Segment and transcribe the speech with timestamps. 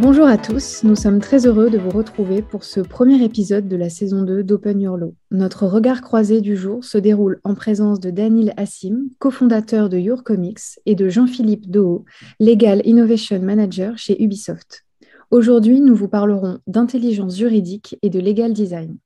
[0.00, 3.74] Bonjour à tous, nous sommes très heureux de vous retrouver pour ce premier épisode de
[3.74, 5.16] la saison 2 d'Open Your Law.
[5.32, 10.22] Notre regard croisé du jour se déroule en présence de Daniel Assim, cofondateur de Your
[10.22, 12.04] Comics, et de Jean-Philippe Doho,
[12.38, 14.84] Legal Innovation Manager chez Ubisoft.
[15.32, 18.98] Aujourd'hui, nous vous parlerons d'intelligence juridique et de legal design.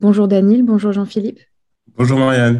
[0.00, 1.38] Bonjour Daniel, bonjour Jean-Philippe.
[1.96, 2.58] Bonjour Marianne.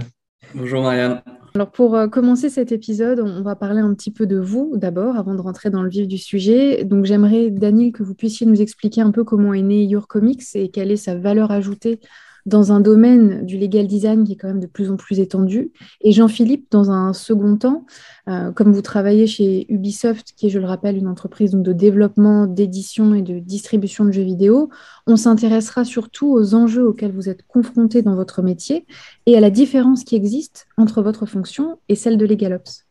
[0.55, 1.23] Bonjour Marianne.
[1.55, 5.17] Alors pour euh, commencer cet épisode, on va parler un petit peu de vous d'abord
[5.17, 6.85] avant de rentrer dans le vif du sujet.
[6.85, 10.45] Donc j'aimerais, Daniel, que vous puissiez nous expliquer un peu comment est né Your Comics
[10.55, 11.99] et quelle est sa valeur ajoutée
[12.47, 15.73] dans un domaine du legal design qui est quand même de plus en plus étendu.
[16.03, 17.87] Et Jean-Philippe, dans un second temps,
[18.29, 22.47] euh, comme vous travaillez chez Ubisoft, qui est, je le rappelle, une entreprise de développement,
[22.47, 24.71] d'édition et de distribution de jeux vidéo,
[25.07, 28.87] on s'intéressera surtout aux enjeux auxquels vous êtes confrontés dans votre métier
[29.27, 32.85] et à la différence qui existe entre votre fonction et celle de LegalOps.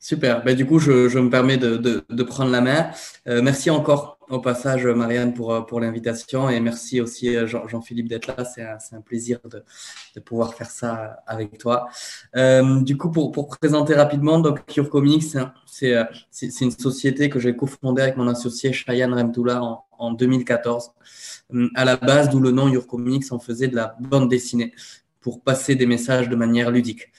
[0.00, 0.42] Super.
[0.42, 2.86] Ben, du coup, je, me permets de, prendre la main.
[3.28, 8.08] Euh, merci encore au passage, Marianne, pour, euh, pour l'invitation et merci aussi euh, Jean-Philippe
[8.08, 8.44] d'être là.
[8.44, 11.88] C'est un, plaisir de, pouvoir faire ça avec toi.
[12.34, 15.36] du coup, pour, présenter rapidement, donc Cure Comics,
[15.66, 20.92] c'est une société que j'ai cofondée avec mon associé Cheyenne Remtoula en, en 2014.
[21.74, 24.72] À la base, d'où le nom Your Comics, on faisait de la bande dessinée
[25.20, 27.12] pour passer des messages de manière ludique.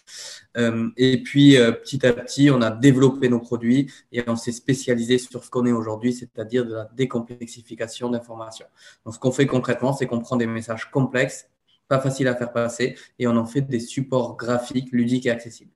[0.57, 4.51] Euh, et puis, euh, petit à petit, on a développé nos produits et on s'est
[4.51, 8.65] spécialisé sur ce qu'on est aujourd'hui, c'est-à-dire de la décomplexification d'informations.
[9.05, 11.47] Donc, ce qu'on fait concrètement, c'est qu'on prend des messages complexes,
[11.87, 15.71] pas faciles à faire passer, et on en fait des supports graphiques, ludiques et accessibles.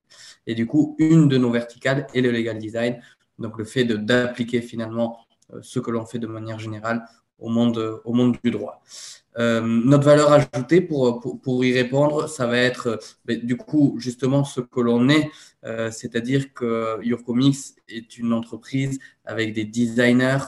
[0.46, 3.00] Et du coup, une de nos verticales est le legal design,
[3.38, 5.18] donc le fait d'appliquer finalement
[5.52, 7.04] euh, ce que l'on fait de manière générale
[7.38, 8.82] au monde, au monde du droit.
[9.38, 14.44] Euh, notre valeur ajoutée pour, pour, y répondre, ça va être ben, du coup justement
[14.44, 15.30] ce que l'on est,
[15.64, 17.56] euh, c'est-à-dire que Your Comics
[17.88, 20.38] est une entreprise avec des designers,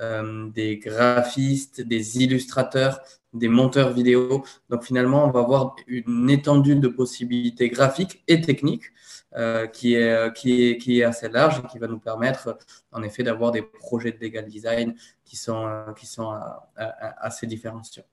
[0.00, 3.00] euh, des graphistes, des illustrateurs,
[3.32, 4.44] des monteurs vidéo.
[4.68, 8.92] Donc finalement, on va avoir une étendue de possibilités graphiques et techniques
[9.36, 12.58] euh, qui, est, qui, est, qui est assez large et qui va nous permettre
[12.92, 14.94] en effet d'avoir des projets de legal design
[15.24, 15.66] qui sont,
[15.96, 16.30] qui sont
[16.76, 18.04] assez différenciés.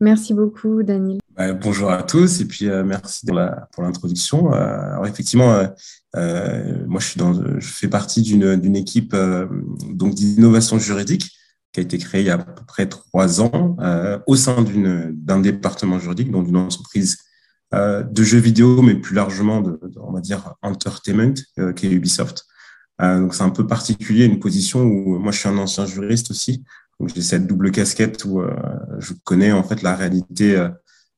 [0.00, 1.18] Merci beaucoup, Daniel.
[1.38, 3.24] Bah, bonjour à tous et puis euh, merci
[3.72, 4.52] pour l'introduction.
[4.52, 5.68] Euh, alors effectivement,
[6.16, 9.14] euh, moi je suis dans, je fais partie d'une équipe
[9.90, 11.30] donc d'innovation juridique
[11.72, 13.76] qui a été créée il y a à peu près trois ans
[14.26, 14.64] au sein
[15.12, 17.18] d'un département juridique, donc d'une entreprise
[17.72, 21.34] de jeux vidéo, mais plus largement de, on va dire entertainment,
[21.76, 22.46] qui est Ubisoft.
[23.00, 26.64] donc c'est un peu particulier, une position où moi je suis un ancien juriste aussi,
[27.00, 28.54] donc j'ai cette double casquette où euh,
[28.98, 30.68] je connais en fait la réalité euh,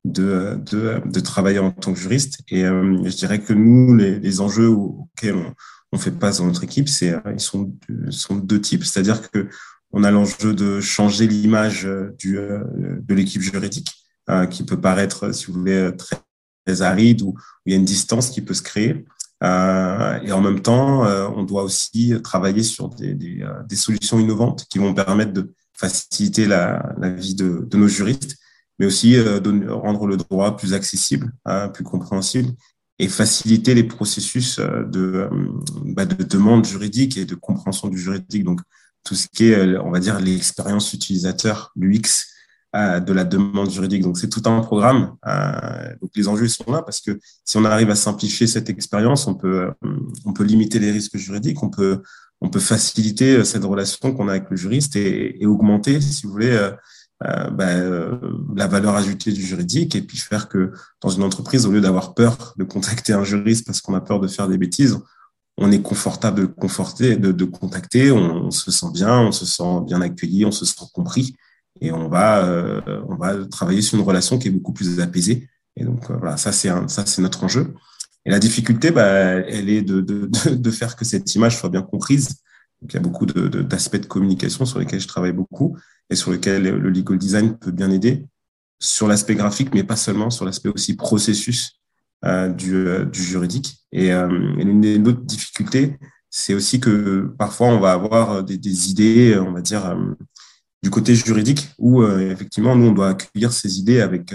[0.05, 2.41] de, de, de, travailler en tant que juriste.
[2.49, 5.55] Et euh, je dirais que nous, les, les enjeux auxquels on,
[5.93, 7.75] on, fait face dans notre équipe, c'est ils sont,
[8.11, 8.85] sont deux types.
[8.85, 9.49] C'est-à-dire que
[9.93, 13.91] on a l'enjeu de changer l'image du, de l'équipe juridique,
[14.49, 16.17] qui peut paraître, si vous voulez, très,
[16.81, 17.35] aride, où,
[17.67, 19.05] il y a une distance qui peut se créer.
[19.43, 21.03] Euh, et en même temps,
[21.37, 26.47] on doit aussi travailler sur des, des, des, solutions innovantes qui vont permettre de faciliter
[26.47, 28.37] la, vie de, de, nos juristes,
[28.79, 32.51] mais aussi euh, de rendre le droit plus accessible, hein, plus compréhensible
[32.99, 35.29] et faciliter les processus euh, de, euh,
[35.87, 38.45] bah, de demande juridique et de compréhension du juridique.
[38.45, 38.61] Donc,
[39.05, 42.27] tout ce qui est, on va dire, l'expérience utilisateur, l'UX
[42.75, 44.03] de la demande juridique.
[44.03, 45.17] Donc, c'est tout un programme.
[46.03, 49.35] donc, les enjeux sont là parce que si on arrive à simplifier cette expérience, on
[49.35, 49.73] peut,
[50.27, 52.03] on peut limiter les risques juridiques, on peut
[52.41, 56.27] on peut faciliter euh, cette relation qu'on a avec le juriste et, et augmenter, si
[56.27, 56.71] vous voulez, euh,
[57.27, 58.19] euh, bah, euh,
[58.57, 62.15] la valeur ajoutée du juridique et puis faire que dans une entreprise, au lieu d'avoir
[62.15, 64.99] peur de contacter un juriste parce qu'on a peur de faire des bêtises,
[65.59, 69.83] on est confortable de, conforter, de, de contacter, on, se sent bien, on se sent
[69.87, 71.37] bien accueilli, on se sent compris
[71.83, 75.47] et on va, euh, on va travailler sur une relation qui est beaucoup plus apaisée.
[75.77, 77.75] Et donc voilà, ça c'est ça c'est notre enjeu.
[78.27, 81.83] Et la difficulté, bah, elle est de, de, de, faire que cette image soit bien
[81.83, 82.37] comprise.
[82.81, 85.77] Donc, il y a beaucoup d'aspects de, communication sur lesquels je travaille beaucoup
[86.09, 88.27] et sur lesquels le legal design peut bien aider
[88.79, 91.81] sur l'aspect graphique, mais pas seulement, sur l'aspect aussi processus
[92.25, 93.77] euh, du, euh, du, juridique.
[93.93, 95.99] Et, euh, une des autres difficultés,
[96.31, 100.15] c'est aussi que parfois on va avoir des, des idées, on va dire, euh,
[100.83, 104.35] du côté juridique, où euh, effectivement nous on doit accueillir ces idées avec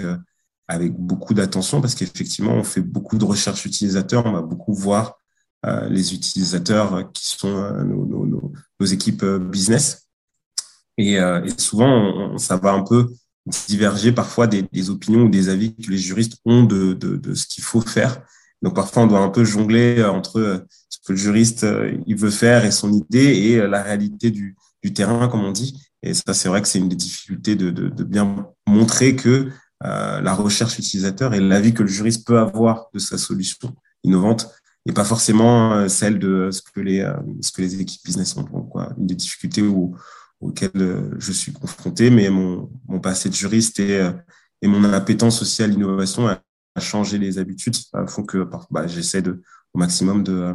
[0.67, 5.19] avec beaucoup d'attention parce qu'effectivement, on fait beaucoup de recherches utilisateurs, on va beaucoup voir
[5.65, 10.07] euh, les utilisateurs qui sont euh, nos, nos, nos, équipes euh, business.
[10.97, 13.07] Et, euh, et souvent, on, ça va un peu
[13.67, 17.33] diverger parfois des, des, opinions ou des avis que les juristes ont de, de, de
[17.33, 18.21] ce qu'il faut faire.
[18.62, 21.65] Donc parfois, on doit un peu jongler entre ce que le juriste
[22.07, 25.79] il veut faire et son idée et la réalité du, du terrain, comme on dit.
[26.01, 29.50] Et ça, c'est vrai que c'est une des difficultés de, de, de bien montrer que
[29.83, 34.50] euh, la recherche utilisateur et l'avis que le juriste peut avoir de sa solution innovante
[34.86, 37.12] n'est pas forcément euh, celle de ce que les,
[37.42, 38.44] ce que les équipes business ont.
[38.44, 38.94] Quoi.
[38.98, 39.63] Une des difficultés
[40.39, 42.69] auxquelles je suis confronté, mais mon,
[43.01, 44.10] passé de juriste et,
[44.62, 46.42] et mon appétence aussi à l'innovation a,
[46.77, 47.77] changé les habitudes
[48.07, 49.42] font que bah, j'essaie de
[49.74, 50.54] au maximum de,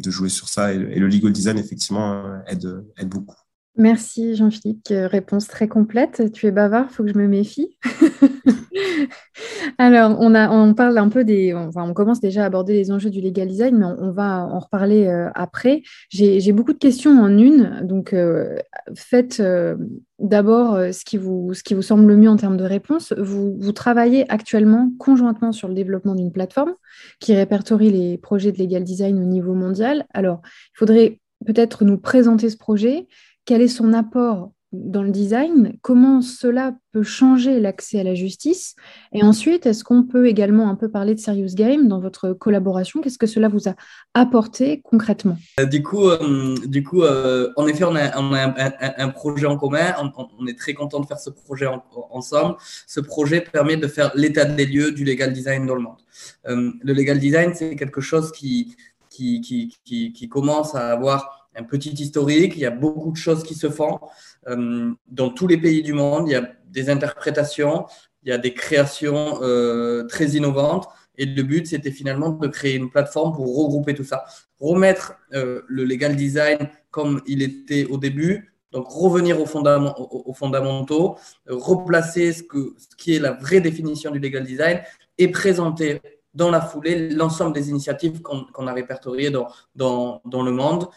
[0.00, 3.34] de, jouer sur ça et, et, le legal design effectivement aide, aide beaucoup.
[3.78, 6.32] Merci Jean-Philippe, réponse très complète.
[6.32, 7.76] Tu es bavard, faut que je me méfie.
[9.78, 11.52] Alors, on, a, on parle un peu des.
[11.52, 14.58] Enfin, on commence déjà à aborder les enjeux du legal design, mais on, va en
[14.58, 15.82] reparler euh, après.
[16.08, 17.82] J'ai beaucoup de questions en une.
[17.82, 18.56] Donc, euh,
[18.94, 19.76] faites euh,
[20.18, 23.12] d'abord ce, qui vous, ce qui vous semble le mieux en termes de réponse.
[23.18, 26.74] Vous, vous travaillez actuellement conjointement sur le développement d'une plateforme
[27.20, 30.06] qui répertorie les projets de legal design au niveau mondial.
[30.14, 33.06] Alors, il faudrait peut-être nous présenter ce projet
[33.46, 38.74] quel est son apport dans le design, comment cela peut changer l'accès à la justice,
[39.12, 43.00] et ensuite, est-ce qu'on peut également un peu parler de Serious Game dans votre collaboration?
[43.00, 43.74] Qu'est-ce que cela vous a
[44.12, 45.38] apporté concrètement?
[45.60, 49.94] Euh, Du coup, euh, du coup euh, en effet, on a, un, projet en commun,
[50.38, 51.66] on, est très content de faire ce projet
[52.10, 52.56] ensemble.
[52.86, 56.00] Ce projet permet de faire l'état des lieux du legal design dans le monde.
[56.44, 58.76] le legal design, c'est quelque chose qui,
[59.08, 63.42] qui, qui, qui commence à avoir un petit historique, il y a beaucoup de choses
[63.42, 63.98] qui se font
[64.48, 67.86] euh, dans tous les pays du monde, il y a des interprétations,
[68.22, 70.88] il y a des créations euh, très innovantes.
[71.18, 74.24] Et le but, c'était finalement de créer une plateforme pour regrouper tout ça,
[74.60, 76.58] remettre euh, le legal design
[76.90, 79.46] comme il était au début, donc revenir aux,
[80.34, 81.16] fondamentaux,
[81.46, 82.42] replacer ce,
[82.98, 84.80] qui est la vraie définition du legal design
[85.16, 86.00] et présenter
[86.36, 90.88] dans la foulée l'ensemble des initiatives qu'on a répertoriées dans, le monde.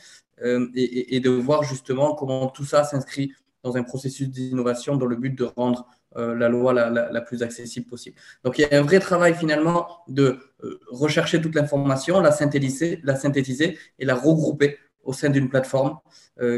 [0.43, 3.33] Euh, et, de voir justement comment tout ça s'inscrit
[3.63, 7.87] dans un processus d'innovation dans le but de rendre euh, la loi la, plus accessible
[7.87, 8.15] possible.
[8.43, 13.01] Donc il y a un vrai travail finalement de euh, rechercher toute l'information, la synthétiser,
[13.03, 15.97] la synthétiser et la regrouper au sein d'une plateforme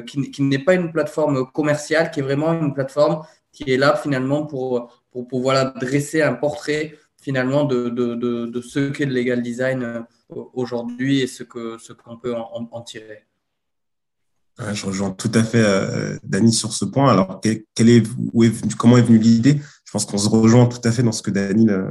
[0.06, 4.46] qui, n'est pas une plateforme commerciale, qui est vraiment une plateforme qui est là finalement
[4.46, 11.28] pour, pour, pour dresser un portrait finalement de, ce qu'est le legal design aujourd'hui et
[11.28, 13.26] ce qu'on ce qu'on peut en tirer
[14.74, 17.12] je rejoins tout à fait euh, Dany sur ce point.
[17.12, 19.62] Alors, quel, est, où est comment est venue l'idée?
[19.86, 21.84] Je pense qu'on se rejoint tout à fait dans ce que Dany, euh,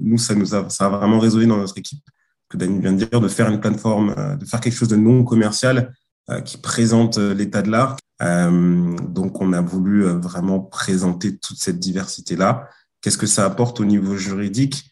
[0.00, 2.04] nous, ça nous a, ça a vraiment résonné dans notre équipe,
[2.48, 4.96] que Dany vient de dire, de faire une plateforme, euh, de faire quelque chose de
[4.96, 5.92] non commercial
[6.30, 7.96] euh, qui présente euh, l'état de l'art.
[8.20, 12.68] donc, on a voulu vraiment présenter toute cette diversité-là.
[13.00, 14.90] Qu'est-ce que ça apporte au niveau juridique?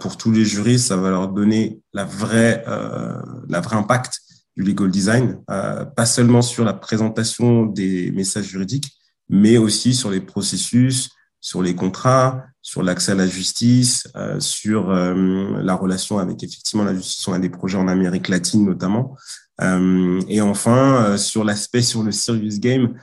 [0.00, 2.64] Pour tous les juristes, ça va leur donner la vraie,
[3.48, 4.20] la vraie impact
[4.56, 10.10] du legal design, euh, pas seulement sur la présentation des messages juridiques, mais aussi sur
[10.10, 11.10] les processus,
[11.40, 16.84] sur les contrats, sur l'accès à la justice, euh, sur euh, la relation avec effectivement
[16.84, 17.26] la justice.
[17.26, 19.16] On a des projets en Amérique latine notamment.
[19.60, 22.94] Euh, et enfin, euh, sur l'aspect sur le serious game,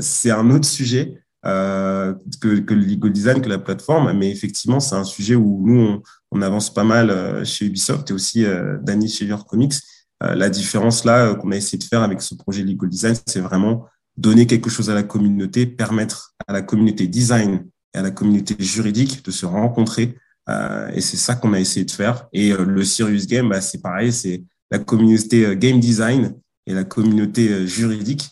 [0.00, 4.96] c'est un autre sujet que, que, le legal design, que la plateforme, mais effectivement, c'est
[4.96, 6.02] un sujet où nous,
[6.32, 8.44] on, avance pas mal chez Ubisoft et aussi
[8.82, 12.22] Danny chez Your Comics euh, la différence là euh, qu'on a essayé de faire avec
[12.22, 16.62] ce projet Legal Design, c'est vraiment donner quelque chose à la communauté, permettre à la
[16.62, 20.16] communauté design et à la communauté juridique de se rencontrer.
[20.48, 22.28] Euh, et c'est ça qu'on a essayé de faire.
[22.32, 26.34] Et le Serious Game, bah, c'est pareil, c'est la communauté game design
[26.66, 28.30] et la communauté juridique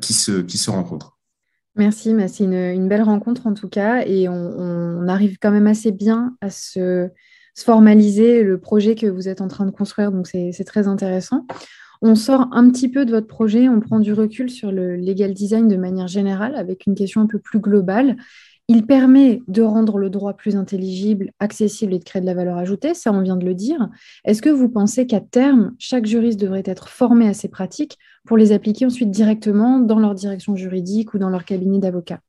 [0.00, 1.18] qui, se, qui se rencontrent.
[1.76, 5.68] Merci, c'est une, une, belle rencontre en tout cas, et on, on, arrive quand même
[5.68, 7.10] assez bien à se,
[7.64, 10.12] formaliser le projet que vous êtes en train de construire.
[10.12, 11.46] Donc, c'est très intéressant.
[12.00, 15.34] On sort un petit peu de votre projet, on prend du recul sur le legal
[15.34, 18.16] design de manière générale avec une question un peu plus globale.
[18.68, 22.58] Il permet de rendre le droit plus intelligible, accessible et de créer de la valeur
[22.58, 23.88] ajoutée, ça on vient de le dire.
[24.24, 27.96] Est-ce que vous pensez qu'à terme, chaque juriste devrait être formé à ces pratiques
[28.26, 32.20] pour les appliquer ensuite directement dans leur direction juridique ou dans leur cabinet d'avocat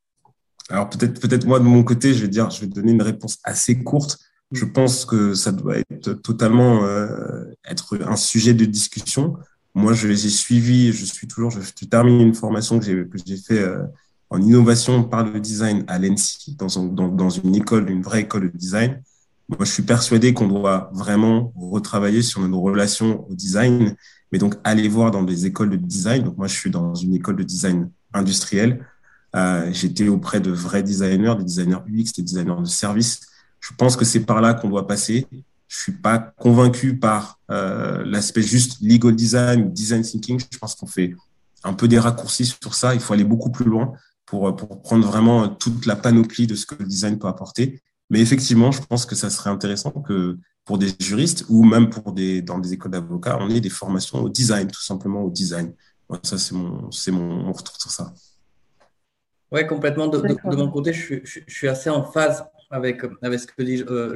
[0.69, 3.37] Alors peut-être peut-être moi de mon côté, je vais dire, je vais donner une réponse
[3.43, 4.17] assez courte
[4.51, 9.37] je pense que ça doit être totalement euh, être un sujet de discussion.
[9.75, 13.37] Moi, je les ai suivis, je suis toujours, je, termine une formation que j'ai j'ai
[13.37, 13.83] fait euh,
[14.29, 19.01] en innovation par le design à l'ENSI, dans, une école, une vraie école de design.
[19.47, 23.95] Moi, je suis persuadé qu'on doit vraiment retravailler sur nos relations au design,
[24.31, 26.23] mais donc aller voir dans des écoles de design.
[26.23, 28.85] Donc moi, je suis dans une école de design industriel.
[29.35, 33.28] Euh, J'étais auprès de vrais designers, des designers UX, des designers de services
[33.59, 35.27] je pense que c'est par là qu'on doit passer.
[35.67, 40.39] Je suis pas convaincu par euh, l'aspect juste legal design ou design thinking.
[40.51, 41.15] Je pense qu'on fait
[41.63, 42.93] un peu des raccourcis sur ça.
[42.93, 43.93] Il faut aller beaucoup plus loin
[44.25, 47.81] pour, pour prendre vraiment toute la panoplie de ce que le design peut apporter.
[48.09, 52.11] Mais effectivement, je pense que ça serait intéressant que pour des juristes ou même pour
[52.13, 55.73] des, dans des écoles d'avocats, on ait des formations au design, tout simplement au design.
[56.23, 58.13] ça, c'est mon, c'est mon, retour sur ça.
[59.51, 60.07] Oui, complètement.
[60.07, 60.19] De,
[60.55, 64.15] mon côté, je suis, je suis, assez en phase avec, avec ce que dit euh,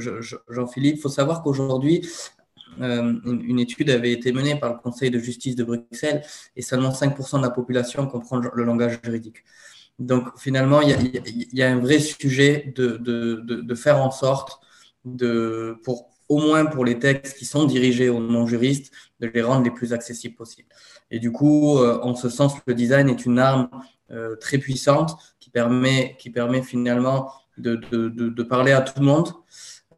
[0.49, 0.97] Jean-Philippe.
[0.97, 2.07] Il faut savoir qu'aujourd'hui,
[2.81, 6.23] euh, une, étude avait été menée par le Conseil de justice de Bruxelles
[6.55, 9.43] et seulement 5% de la population comprend le langage juridique.
[9.99, 11.21] Donc finalement, il
[11.53, 14.59] y a, un vrai sujet de, de, de, faire en sorte,
[15.05, 19.63] de, pour, au moins pour les textes qui sont dirigés aux non-juristes, de les rendre
[19.63, 20.69] les plus accessibles possibles.
[21.11, 23.69] Et du coup, euh, en ce sens, le design est une arme
[24.11, 29.29] euh, très puissante qui permet, qui permet finalement de, parler à tout le monde,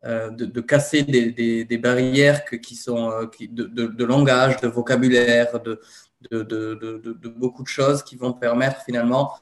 [0.05, 5.79] euh, de, casser des, barrières qui sont qui, de, langage, de vocabulaire, de,
[7.29, 9.33] beaucoup de choses qui vont permettre finalement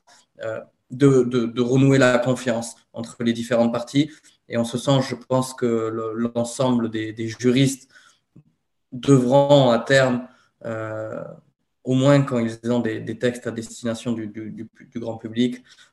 [0.44, 0.60] euh,
[0.92, 4.12] de, renouer la confiance entre les différentes parties.
[4.48, 5.66] Et en ce sens, je pense que
[6.36, 7.90] l'ensemble des, juristes
[8.92, 10.28] devront à terme,
[10.66, 11.24] euh,
[11.84, 15.93] au moins quand ils ont des, textes à destination du, grand public, euh,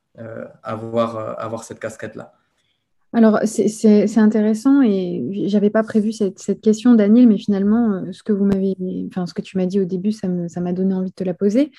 [0.63, 2.33] avoir, avoir cette casquette-là.
[3.13, 8.33] Alors, c'est intéressant et j'avais pas prévu cette, cette, question, Daniel, mais finalement, ce que
[8.33, 8.49] vous
[9.09, 11.35] enfin, ce que tu m'as dit au début, ça m'a donné envie de te la
[11.35, 11.73] poser.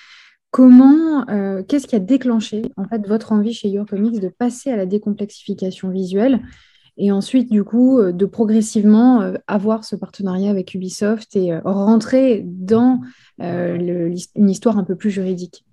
[0.52, 4.70] Comment, euh, qu'est-ce qui a déclenché en fait votre envie chez Your Comics de passer
[4.70, 6.42] à la décomplexification visuelle
[6.98, 12.44] et ensuite du coup euh, de progressivement euh, avoir ce partenariat avec Ubisoft et rentrer
[12.46, 13.00] dans
[13.40, 15.64] une histoire un peu plus juridique?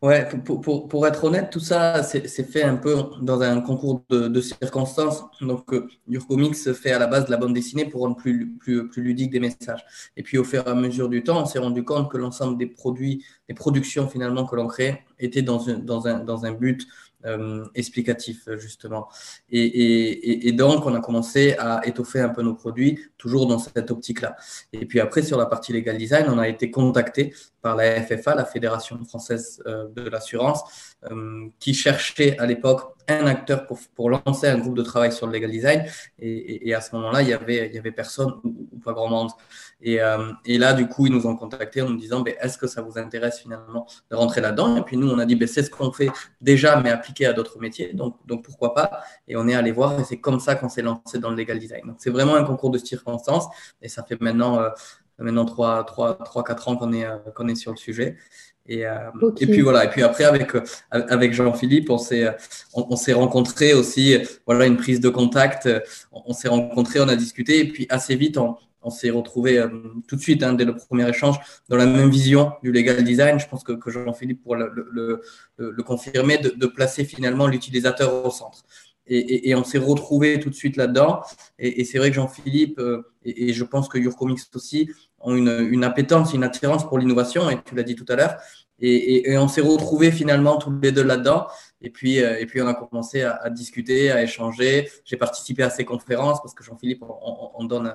[0.00, 4.04] Ouais, pour, pour, pour, être honnête, tout ça, c'est fait un peu dans un concours
[4.08, 5.24] de, circonstances.
[5.40, 5.88] Donc, euh,
[6.28, 8.56] Comics se fait à la base de la bande dessinée pour rendre plus,
[8.96, 9.84] ludique des messages.
[10.16, 12.56] Et puis, au fur et à mesure du temps, on s'est rendu compte que l'ensemble
[12.56, 16.86] des produits, des productions finalement que l'on crée étaient dans un but
[17.24, 19.08] euh, explicatif justement.
[19.50, 23.90] Et, et, donc, on a commencé à étoffer un peu nos produits, toujours dans cette
[23.90, 24.36] optique-là.
[24.72, 28.34] Et puis après, sur la partie legal design, on a été contacté par la FFA,
[28.34, 30.62] la Fédération française euh, de l'assurance,
[31.10, 35.26] euh, qui cherchait à l'époque un acteur pour, pour, lancer un groupe de travail sur
[35.26, 35.84] le legal design.
[36.18, 39.30] Et, et à ce moment-là, il y avait, y avait personne ou, pas grand monde.
[39.80, 42.58] Et, euh, et, là, du coup, ils nous ont contactés en nous disant ben, est-ce
[42.58, 44.76] que ça vous intéresse finalement de rentrer là-dedans?
[44.76, 46.10] Et puis nous, on a dit ben, c'est ce qu'on fait
[46.40, 47.92] déjà, mais appliqué à d'autres métiers.
[47.92, 49.00] Donc, donc pourquoi pas?
[49.26, 51.58] Et on est allé voir et c'est comme ça qu'on s'est lancé dans le legal
[51.58, 51.86] design.
[51.86, 53.46] Donc c'est vraiment un concours de circonstances
[53.80, 54.70] et ça fait maintenant, euh,
[55.18, 58.16] maintenant 3, 3, 3, 4 ans qu'on est, euh, qu'on est sur le sujet.
[58.70, 58.82] Et,
[59.40, 59.86] et, puis voilà.
[59.86, 60.50] Et puis après, avec,
[60.90, 62.28] avec Jean-Philippe, on s'est,
[62.74, 64.18] on, s'est rencontrés aussi.
[64.44, 65.66] Voilà, une prise de contact.
[66.12, 67.60] On, on s'est rencontrés, on a discuté.
[67.60, 69.68] Et puis assez vite, on, on s'est retrouvé euh,
[70.06, 71.36] tout de suite, hein, dès le premier échange,
[71.68, 73.38] dans la même vision du legal design.
[73.38, 78.64] Je pense que, Jean-Philippe pourra le, confirmer, de, placer finalement l'utilisateur au centre.
[79.08, 81.22] Et, on s'est retrouvé tout de suite là-dedans.
[81.58, 85.84] Et, c'est vrai que Jean-Philippe, euh, et, je pense que Comics aussi, ont une, une
[85.84, 88.36] appétence, une attirance pour l'innovation, et tu l'as dit tout à l'heure.
[88.80, 91.46] Et, on s'est retrouvé finalement tous les deux là-dedans.
[91.80, 94.90] Et puis, euh, et puis, on a commencé à, discuter, à échanger.
[95.04, 97.94] J'ai participé à ces conférences parce que Jean-Philippe, on, donne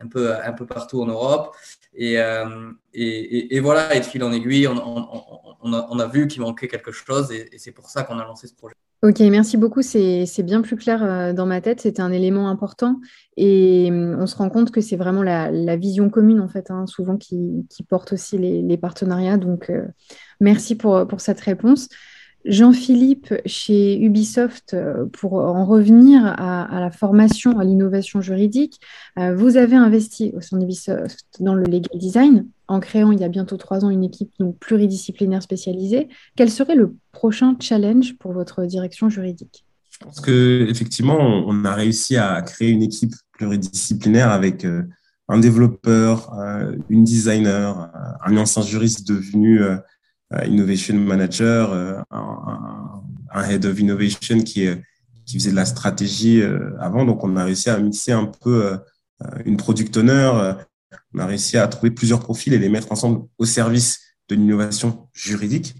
[0.00, 1.54] un peu, un peu partout en Europe.
[1.94, 4.76] Et, euh, et, voilà, et de fil en aiguille, on,
[5.62, 8.54] on a, vu qu'il manquait quelque chose et, c'est pour ça qu'on a lancé ce
[8.54, 8.74] projet.
[9.02, 9.82] Ok, merci beaucoup.
[9.82, 11.80] C'est bien plus clair euh, dans ma tête.
[11.80, 13.00] C'était un élément important
[13.36, 17.16] et on se rend compte que c'est vraiment la, vision commune en fait, hein, souvent
[17.16, 19.38] qui, qui, porte aussi les, partenariats.
[19.38, 19.72] Donc,
[20.40, 21.88] merci pour, pour cette réponse.
[22.44, 28.80] Jean-Philippe, chez Ubisoft, euh, pour en revenir à, la formation, à l'innovation juridique,
[29.18, 33.24] euh, vous avez investi au sein d'Ubisoft dans le legal design en créant il y
[33.24, 36.08] a bientôt trois ans une équipe pluridisciplinaire spécialisée.
[36.36, 39.64] Quel serait le prochain challenge pour votre direction juridique?
[39.90, 44.82] Je pense qu'effectivement, on a réussi à créer une équipe pluridisciplinaire avec euh,
[45.28, 46.36] un développeur,
[46.90, 47.90] une designer,
[48.26, 49.62] un ancien juriste devenu
[50.46, 54.68] innovation manager, euh, un, head of innovation qui,
[55.26, 57.04] qui faisait de la stratégie euh, avant.
[57.04, 58.78] Donc, on a réussi à mixer un peu
[59.44, 60.54] une product owner.
[61.14, 65.08] on a réussi à trouver plusieurs profils et les mettre ensemble au service de l'innovation
[65.12, 65.74] juridique.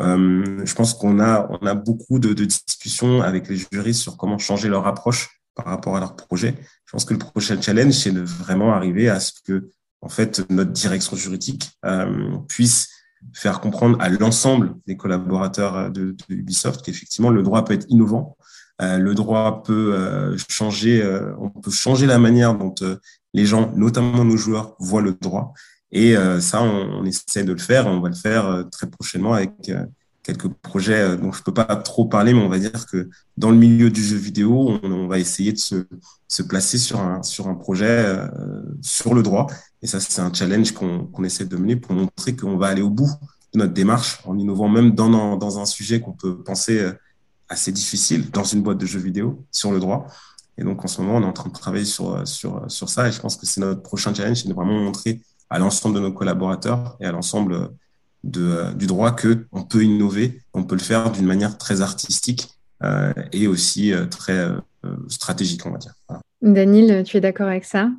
[0.00, 4.38] Euh, je pense qu'on a, on a beaucoup de, discussions avec les juristes sur comment
[4.38, 6.54] changer leur approche par rapport à leur projet.
[6.86, 9.68] Je pense que le prochain challenge, c'est de vraiment arriver à ce que,
[10.00, 12.88] en fait, notre direction juridique euh, puisse
[13.32, 18.36] faire comprendre à l'ensemble des collaborateurs euh, de, Ubisoft qu'effectivement le droit peut être innovant,
[18.82, 21.06] euh, le droit peut euh, changer,
[21.38, 22.74] on peut changer la manière dont
[23.34, 25.52] les gens, notamment nos joueurs, voient le droit.
[25.92, 27.88] Et ça, on, essaie de le faire.
[27.88, 29.72] On va le faire très prochainement avec
[30.22, 33.56] quelques projets dont je peux pas trop parler, mais on va dire que dans le
[33.56, 38.06] milieu du jeu vidéo, on, va essayer de se, placer sur un projet
[38.82, 39.48] sur le droit.
[39.82, 42.90] Et ça, c'est un challenge qu'on essaie de mener pour montrer qu'on va aller au
[42.90, 43.10] bout
[43.54, 46.86] de notre démarche en innovant même dans, un sujet qu'on peut penser
[47.48, 50.06] assez difficile dans une boîte de jeux vidéo sur le droit.
[50.58, 53.08] Et donc, en ce moment, on est en train de travailler sur, sur, sur ça.
[53.08, 56.00] Et je pense que c'est notre prochain challenge, c'est de vraiment montrer à l'ensemble de
[56.00, 57.70] nos collaborateurs et à l'ensemble
[58.22, 62.48] du droit qu'on peut innover, on peut le faire d'une manière très artistique
[62.82, 64.60] euh, et aussi euh, très euh,
[65.08, 65.94] stratégique, on va dire.
[66.42, 67.90] Daniel, tu es d'accord avec ça?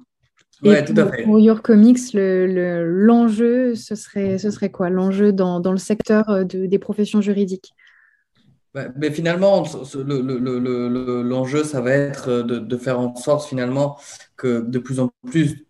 [0.63, 1.23] Oui, tout à fait.
[1.23, 4.89] Pour Your Comics, l'enjeu, le, ce, serait, ce serait quoi?
[4.89, 7.73] L'enjeu dans, dans, le secteur de, des professions juridiques
[8.95, 9.65] mais finalement,
[9.95, 13.99] l'enjeu, ça va être de, de, faire en sorte finalement
[14.37, 15.65] que de plus en plus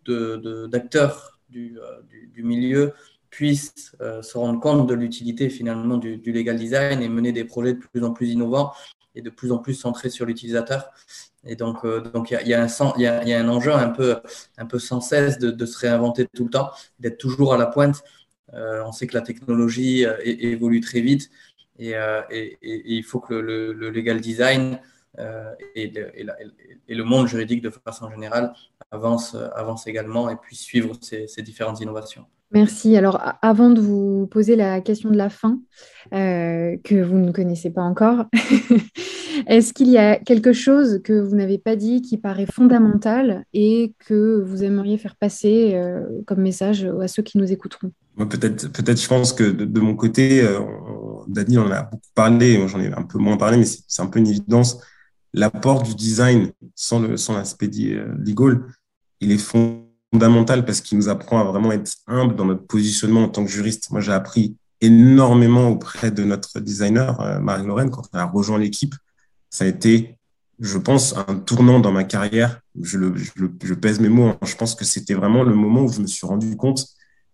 [0.70, 1.76] d'acteurs du,
[2.08, 2.92] du, du, milieu
[3.28, 7.44] puissent euh, se rendre compte de l'utilité finalement du, du, legal design et mener des
[7.44, 8.72] projets de plus en plus innovants
[9.14, 10.90] et de plus en plus centrés sur l'utilisateur.
[11.44, 14.16] Et donc, euh, donc il y, y, a y, a, un enjeu un peu,
[14.58, 16.70] un peu sans cesse de, se réinventer tout le temps,
[17.00, 18.02] d'être toujours à la pointe.
[18.54, 21.30] Euh, on sait que la technologie évolue très vite
[21.78, 21.94] et,
[22.62, 24.78] il faut que le, le legal design
[25.74, 25.92] et,
[26.88, 28.52] le, monde juridique de façon générale
[28.90, 32.26] avance, avance également et puisse suivre ces, différentes innovations.
[32.52, 32.96] Merci.
[32.96, 35.58] Alors, avant de vous poser la question de la fin,
[36.12, 38.26] euh, que vous ne connaissez pas encore,
[39.46, 43.94] est-ce qu'il y a quelque chose que vous n'avez pas dit qui paraît fondamental et
[44.06, 47.92] que vous aimeriez faire passer euh, comme message à ceux qui nous écouteront?
[48.16, 50.60] Peut-être, peut-être, je pense que de, mon côté, euh,
[51.28, 54.18] Daniel en a beaucoup parlé, j'en ai un peu moins parlé, mais c'est un peu
[54.18, 54.78] une évidence.
[55.32, 58.60] L'apport du design sans, l'aspect euh, legal,
[59.20, 63.24] il est fondamental fondamental parce qu'il nous apprend à vraiment être humble dans notre positionnement
[63.24, 63.90] en tant que juriste.
[63.90, 68.94] Moi, j'ai appris énormément auprès de notre designer, euh, Marie-Lorraine, quand elle a rejoint l'équipe.
[69.52, 70.18] Ça a été,
[70.58, 72.60] je pense, un tournant dans ma carrière.
[72.80, 74.30] Je, le, je, pèse mes mots.
[74.30, 74.38] Hein.
[74.44, 76.86] Je pense que c'était vraiment le moment où je me suis rendu compte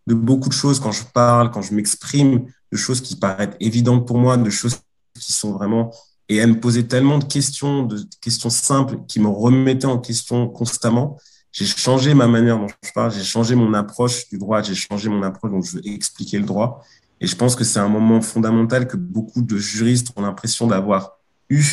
[0.06, 4.06] de beaucoup de choses quand je parle, quand je m'exprime, de choses qui paraissent évidentes
[4.06, 4.76] pour moi, de choses
[5.14, 5.90] qui sont vraiment...
[6.28, 10.46] Et elle me posait tellement de questions, de questions simples qui me remettaient en question
[10.48, 11.16] constamment
[11.52, 15.08] j'ai changé ma manière dont je parle, j'ai changé mon approche du droit, j'ai changé
[15.08, 16.84] mon approche dont je veux expliquer le droit.
[17.20, 21.18] Et je pense que c'est un moment fondamental que beaucoup de juristes ont l'impression d'avoir
[21.48, 21.64] eu,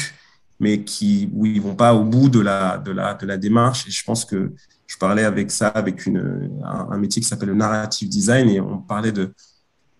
[0.59, 3.87] mais qui, où ils vont pas au bout de la, de la, de la démarche.
[3.87, 4.53] Et je pense que
[4.87, 8.77] je parlais avec ça, avec une, un, métier qui s'appelle le narrative design, et on
[8.77, 9.33] parlait de,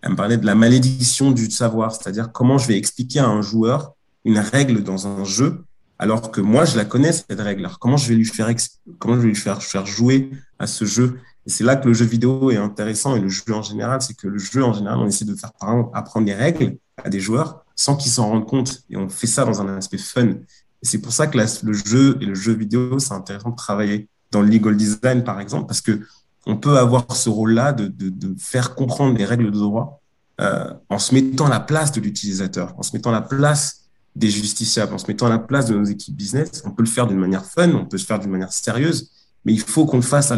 [0.02, 3.42] elle me parlait de la malédiction du savoir, c'est-à-dire comment je vais expliquer à un
[3.42, 5.64] joueur une règle dans un jeu
[5.98, 7.66] alors que moi, je la connais, cette règle.
[7.66, 8.54] Alors, comment je vais lui faire,
[9.00, 11.20] comment je vais lui faire, jouer à ce jeu?
[11.46, 14.16] Et c'est là que le jeu vidéo est intéressant et le jeu en général, c'est
[14.16, 15.52] que le jeu en général, on essaie de faire
[15.94, 18.84] apprendre des règles à des joueurs sans qu'ils s'en rendent compte.
[18.90, 20.28] Et on fait ça dans un aspect fun.
[20.28, 20.38] Et
[20.84, 24.42] c'est pour ça que le jeu et le jeu vidéo, c'est intéressant de travailler dans
[24.42, 26.02] le legal design, par exemple, parce que
[26.46, 30.02] on peut avoir ce rôle-là de, faire comprendre les règles de droit
[30.42, 33.86] euh, en se mettant à la place de l'utilisateur, en se mettant à la place
[34.16, 36.62] des justiciables, en se mettant à la place de nos équipes business.
[36.66, 39.12] On peut le faire d'une manière fun, on peut le faire d'une manière sérieuse,
[39.44, 40.32] mais il faut qu'on fasse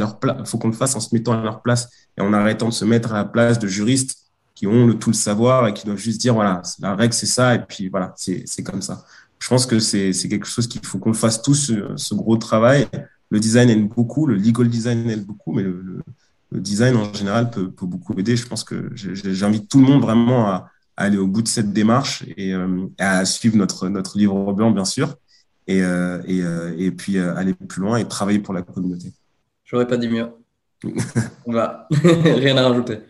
[0.45, 2.85] faut qu'on le fasse en se mettant à leur place et en arrêtant de se
[2.85, 4.26] mettre à la place de juristes
[4.57, 7.27] qui ont le tout le savoir et qui doivent juste dire voilà, la règle c'est
[7.27, 9.05] ça et puis voilà, c'est comme ça.
[9.37, 12.87] Je pense que c'est quelque chose qu'il faut qu'on fasse tous, ce, gros travail.
[13.29, 16.01] Le design aide beaucoup, le legal design aide beaucoup, mais le,
[16.51, 18.35] le, design en général peut, peut, beaucoup aider.
[18.35, 22.23] Je pense que j'invite tout le monde vraiment à, aller au bout de cette démarche
[22.35, 25.17] et euh, à suivre notre, notre livre blanc, bien sûr,
[25.67, 29.13] et, euh, et, euh, et puis aller plus loin et travailler pour la communauté.
[29.65, 30.29] J'aurais pas dit mieux.
[31.45, 31.87] On va.
[31.91, 33.01] Rien à rajouter.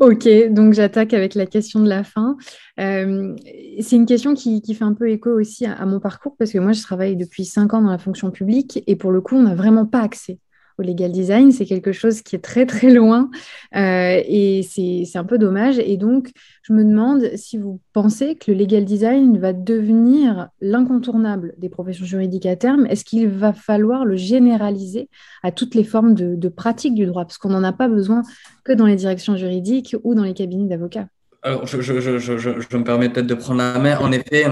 [0.00, 2.36] Ok, donc j'attaque avec la question de la fin.
[2.78, 3.34] Euh,
[3.80, 6.58] c'est une question qui, fait un peu écho aussi à, à, mon parcours parce que
[6.58, 9.42] moi, je travaille depuis cinq ans dans la fonction publique et pour le coup, on
[9.42, 10.38] n'a vraiment pas accès
[10.80, 11.52] au legal design.
[11.52, 13.30] C'est quelque chose qui est très très loin
[13.76, 15.78] euh, et c'est un peu dommage.
[15.78, 16.30] Et donc,
[16.62, 22.04] je me demande si vous pensez que le legal design va devenir l'incontournable des professions
[22.04, 22.86] juridiques à terme.
[22.86, 25.08] Est-ce qu'il va falloir le généraliser
[25.42, 27.24] à toutes les formes de, de pratique du droit?
[27.24, 28.22] Parce qu'on n'en a pas besoin
[28.64, 31.06] que dans les directions juridiques ou dans les cabinets d'avocats.
[31.42, 33.96] Alors, je, je, je, je, me permets peut-être de prendre la main.
[33.98, 34.44] En effet,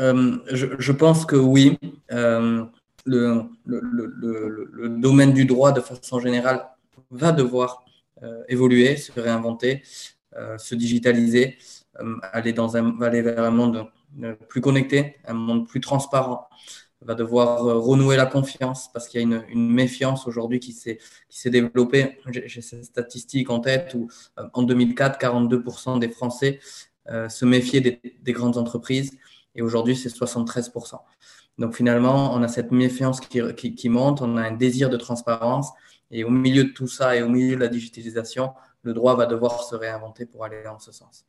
[0.00, 1.78] euh, je, pense que oui.
[2.12, 2.64] Euh,
[3.04, 6.66] le, le, le, le, domaine du droit de façon générale
[7.10, 7.84] va devoir
[8.22, 9.82] euh, évoluer, se réinventer,
[10.36, 11.58] euh, se digitaliser,
[12.00, 13.86] euh, aller, dans un, aller vers un monde
[14.48, 16.48] plus connecté, un monde plus transparent,
[17.00, 21.50] va devoir renouer la confiance parce qu'il y a une, une méfiance aujourd'hui qui s'est
[21.50, 22.18] développée.
[22.30, 24.08] J'ai cette statistique en tête où
[24.52, 26.60] en 2004, 42% des Français
[27.06, 29.18] se méfiaient des, des grandes entreprises
[29.54, 31.00] et aujourd'hui c'est 73%.
[31.58, 35.70] Donc finalement, on a cette méfiance qui, monte, on a un désir de transparence
[36.10, 39.26] et au milieu de tout ça et au milieu de la digitalisation, le droit va
[39.26, 41.24] devoir se réinventer pour aller en ce sens.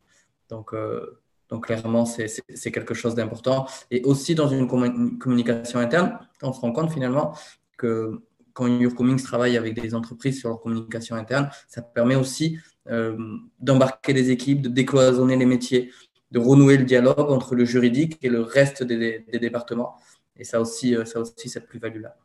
[0.49, 3.67] Donc, euh, donc clairement, c'est quelque chose d'important.
[3.91, 7.35] Et aussi dans une communication interne, on se rend compte finalement
[7.77, 8.21] que
[8.53, 12.57] quand Your travaille avec des entreprises sur leur communication interne, ça permet aussi
[12.89, 13.17] euh,
[13.59, 15.91] d'embarquer des équipes, de décloisonner les métiers,
[16.31, 19.97] de renouer le dialogue entre le juridique et le reste des départements.
[20.37, 22.15] Et ça aussi, euh, ça aussi cette plus-value-là.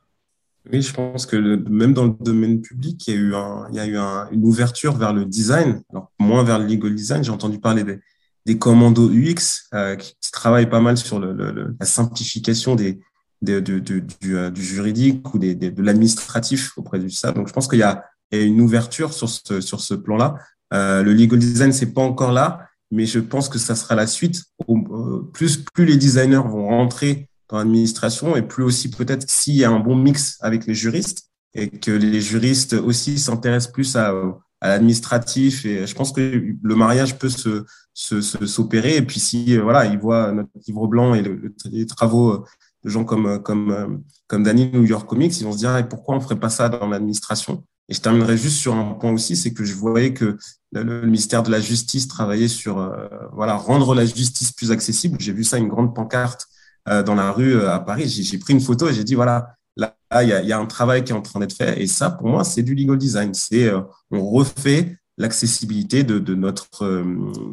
[0.70, 1.36] Oui, je pense que
[1.68, 3.96] même dans le domaine public, il y a eu, un, il y a eu
[4.34, 7.24] une ouverture vers le design, alors moins vers le legal design.
[7.24, 7.98] J'ai entendu parler des,
[8.44, 13.00] des commandos UX euh, qui, travaillent pas mal sur la simplification des,
[13.48, 17.32] euh, du, juridique ou des, de l'administratif auprès du ça.
[17.32, 20.36] Donc, je pense qu'il y y a une ouverture sur ce, sur ce plan-là.
[20.70, 24.44] Le legal design, c'est pas encore là, mais je pense que ça sera la suite.
[24.68, 29.64] Euh, plus, plus les designers vont rentrer dans l'administration et plus aussi peut-être s'il y
[29.64, 34.14] a un bon mix avec les juristes et que les juristes aussi s'intéressent plus à,
[34.60, 39.84] à l'administratif et je pense que le mariage peut se s'opérer et puis si voilà
[39.86, 41.22] ils voient notre livre blanc et
[41.70, 42.44] les travaux
[42.84, 46.16] de gens comme comme comme Danny New York Comics ils vont se dire et pourquoi
[46.16, 47.64] on ferait pas ça dans l'administration?
[47.88, 50.38] Et je terminerai juste sur un point aussi c'est que je voyais que
[50.72, 55.18] le, ministère de la justice travaillait sur euh, voilà rendre la justice plus accessible.
[55.20, 58.08] J'ai vu ça une grande pancarte euh, dans la rue euh, à Paris.
[58.08, 61.12] J'ai pris une photo et j'ai dit, voilà, là, il y, a un travail qui
[61.12, 61.80] est en train d'être fait.
[61.80, 63.34] Et ça, pour moi, c'est du legal design.
[63.34, 67.04] C'est euh, on refait l'accessibilité de, notre,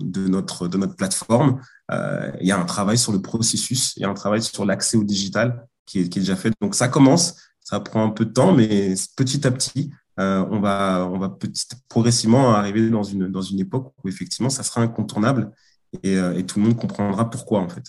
[0.01, 1.59] de, notre, de notre plateforme.
[1.91, 4.95] Il y a un travail sur le processus, il y a un travail sur l'accès
[4.95, 6.53] au digital qui est, déjà fait.
[6.61, 10.61] Donc ça commence, ça prend un peu de temps, mais petit à petit, euh, on
[10.61, 14.81] va, on va petit, progressivement arriver dans une, dans une époque où effectivement ça sera
[14.81, 15.51] incontournable
[16.03, 17.83] et tout le monde comprendra pourquoi en fait.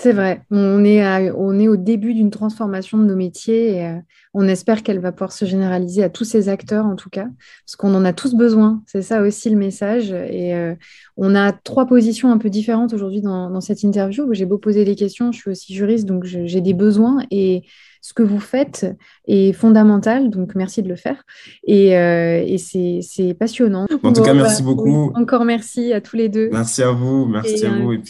[0.00, 3.96] C'est vrai, on est, on est au début d'une transformation de nos métiers et euh,
[4.32, 7.26] on espère qu'elle va pouvoir se généraliser à tous ces acteurs en tout cas,
[7.66, 10.12] parce qu'on en a tous besoin, c'est ça aussi le message.
[10.12, 10.76] Et euh,
[11.16, 14.32] on a trois positions un peu différentes aujourd'hui dans, cette interview.
[14.32, 17.64] J'ai beau poser des questions, je suis aussi juriste, donc j'ai des besoins et
[18.00, 18.86] ce que vous faites
[19.26, 21.24] est fondamental, donc merci de le faire.
[21.66, 23.88] Et, euh, c'est passionnant.
[24.04, 25.12] En tout cas, merci bah, beaucoup.
[25.16, 26.50] encore merci à tous les deux.
[26.52, 27.94] Merci à vous, merci à vous.
[27.94, 28.02] Et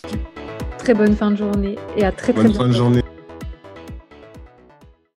[0.79, 3.03] très bonne fin de journée et à très très bonne fin de journée.